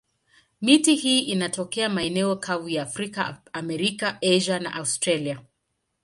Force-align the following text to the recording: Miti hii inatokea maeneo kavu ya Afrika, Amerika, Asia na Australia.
Miti 0.61 0.95
hii 0.95 1.19
inatokea 1.19 1.89
maeneo 1.89 2.35
kavu 2.35 2.69
ya 2.69 2.83
Afrika, 2.83 3.41
Amerika, 3.53 4.17
Asia 4.21 4.59
na 4.59 4.73
Australia. 4.73 5.39